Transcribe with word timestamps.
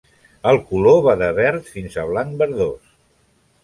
El 0.51 0.57
color 0.71 0.97
va 1.09 1.15
de 1.23 1.29
verd 1.41 1.71
fins 1.77 2.01
a 2.05 2.09
blanc 2.15 2.37
verdós. 2.45 2.95